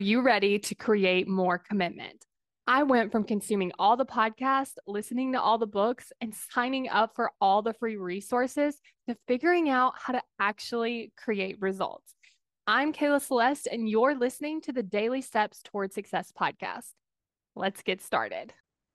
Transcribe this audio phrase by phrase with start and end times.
[0.00, 2.26] you ready to create more commitment?
[2.66, 7.14] I went from consuming all the podcasts, listening to all the books, and signing up
[7.14, 12.14] for all the free resources to figuring out how to actually create results.
[12.66, 16.90] I'm Kayla Celeste, and you're listening to the Daily Steps Toward Success podcast.
[17.54, 18.52] Let's get started.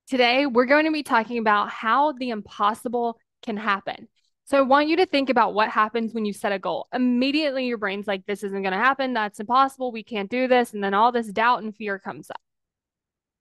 [0.08, 4.10] Today, we're going to be talking about how the impossible can happen.
[4.50, 6.88] So, I want you to think about what happens when you set a goal.
[6.92, 9.14] Immediately, your brain's like, this isn't going to happen.
[9.14, 9.92] That's impossible.
[9.92, 10.74] We can't do this.
[10.74, 12.42] And then all this doubt and fear comes up.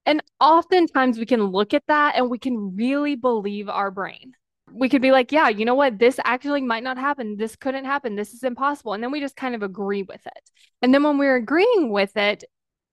[0.05, 4.33] And oftentimes, we can look at that and we can really believe our brain.
[4.71, 5.99] We could be like, yeah, you know what?
[5.99, 7.39] This actually might not happen.
[7.39, 8.15] This couldn't happen.
[8.15, 8.93] This is impossible.
[8.93, 10.51] And then we just kind of agree with it.
[10.83, 12.45] And then when we're agreeing with it,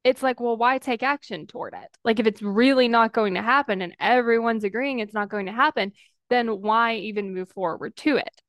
[0.06, 1.90] it's like, well, why take action toward it?
[2.06, 5.52] Like, if it's really not going to happen and everyone's agreeing it's not going to
[5.52, 5.92] happen,
[6.30, 8.42] then why even move forward to it?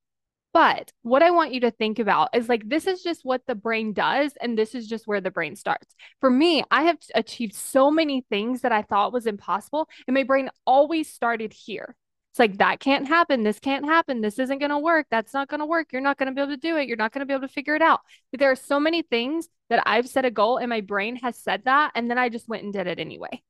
[0.53, 3.55] But what I want you to think about is like, this is just what the
[3.55, 5.95] brain does, and this is just where the brain starts.
[6.20, 10.23] For me, I have achieved so many things that I thought was impossible, and my
[10.23, 11.95] brain always started here.
[12.33, 13.42] It's like, that can't happen.
[13.42, 14.20] This can't happen.
[14.22, 15.06] This isn't going to work.
[15.11, 15.93] That's not going to work.
[15.93, 16.87] You're not going to be able to do it.
[16.89, 18.00] You're not going to be able to figure it out.
[18.31, 21.39] But there are so many things that I've set a goal, and my brain has
[21.39, 21.93] said that.
[21.95, 23.43] And then I just went and did it anyway.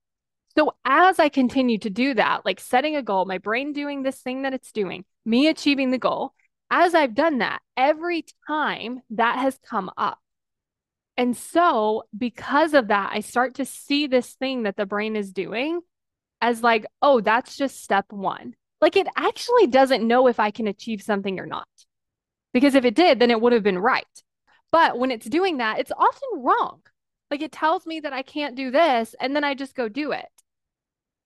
[0.56, 4.20] So as I continue to do that, like setting a goal, my brain doing this
[4.20, 6.32] thing that it's doing, me achieving the goal,
[6.70, 10.18] as I've done that, every time that has come up.
[11.18, 15.32] And so, because of that, I start to see this thing that the brain is
[15.32, 15.80] doing
[16.40, 18.54] as like, oh, that's just step one.
[18.80, 21.68] Like it actually doesn't know if I can achieve something or not.
[22.52, 24.04] Because if it did, then it would have been right.
[24.72, 26.80] But when it's doing that, it's often wrong.
[27.30, 30.12] Like it tells me that I can't do this, and then I just go do
[30.12, 30.26] it.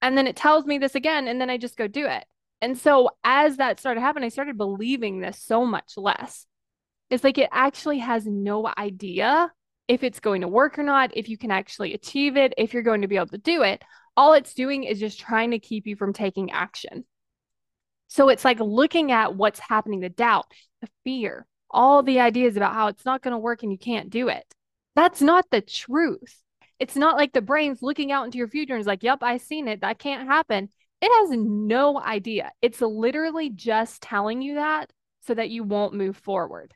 [0.03, 2.25] And then it tells me this again, and then I just go do it.
[2.63, 6.47] And so as that started happening, I started believing this so much less.
[7.09, 9.53] It's like it actually has no idea
[9.89, 12.83] if it's going to work or not, if you can actually achieve it, if you're
[12.83, 13.83] going to be able to do it.
[14.17, 17.05] All it's doing is just trying to keep you from taking action.
[18.07, 22.75] So it's like looking at what's happening, the doubt, the fear, all the ideas about
[22.75, 24.45] how it's not going to work and you can't do it.
[24.95, 26.37] That's not the truth.
[26.81, 29.43] It's not like the brain's looking out into your future and is like, yep, I've
[29.43, 29.83] seen it.
[29.83, 30.71] That can't happen.
[31.03, 32.53] It has no idea.
[32.63, 34.91] It's literally just telling you that
[35.21, 36.75] so that you won't move forward.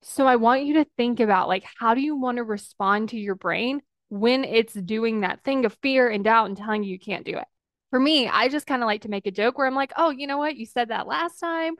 [0.00, 3.18] So I want you to think about like, how do you want to respond to
[3.18, 6.98] your brain when it's doing that thing of fear and doubt and telling you you
[6.98, 7.46] can't do it?
[7.90, 10.10] For me, I just kind of like to make a joke where I'm like, oh,
[10.10, 10.56] you know what?
[10.56, 11.74] You said that last time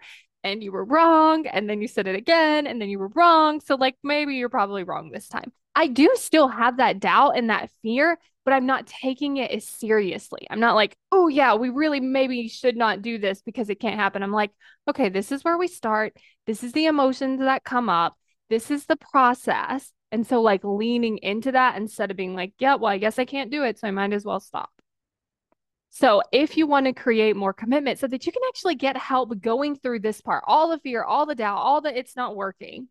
[0.44, 1.46] and you were wrong.
[1.46, 3.60] And then you said it again and then you were wrong.
[3.60, 5.52] So, like, maybe you're probably wrong this time.
[5.74, 9.66] I do still have that doubt and that fear, but I'm not taking it as
[9.66, 10.46] seriously.
[10.50, 13.98] I'm not like, oh, yeah, we really maybe should not do this because it can't
[13.98, 14.22] happen.
[14.22, 14.50] I'm like,
[14.88, 16.16] okay, this is where we start.
[16.46, 18.16] This is the emotions that come up.
[18.50, 19.92] This is the process.
[20.10, 23.24] And so, like, leaning into that instead of being like, yeah, well, I guess I
[23.24, 23.78] can't do it.
[23.78, 24.70] So I might as well stop.
[25.88, 29.38] So, if you want to create more commitment so that you can actually get help
[29.40, 32.88] going through this part, all the fear, all the doubt, all the it's not working,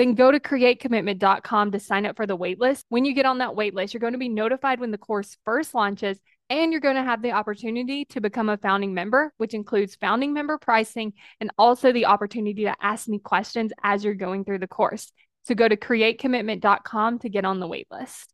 [0.00, 2.84] then go to createcommitment.com to sign up for the waitlist.
[2.88, 5.74] When you get on that waitlist, you're going to be notified when the course first
[5.74, 6.18] launches,
[6.48, 10.32] and you're going to have the opportunity to become a founding member, which includes founding
[10.32, 14.66] member pricing and also the opportunity to ask me questions as you're going through the
[14.66, 15.12] course.
[15.42, 18.24] So go to createcommitment.com to get on the waitlist.